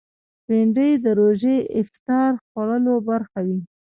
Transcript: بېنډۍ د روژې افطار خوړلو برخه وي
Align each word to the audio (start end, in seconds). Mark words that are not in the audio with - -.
بېنډۍ 0.47 0.91
د 1.03 1.05
روژې 1.19 1.55
افطار 1.79 2.31
خوړلو 2.45 2.95
برخه 3.09 3.39
وي 3.47 3.59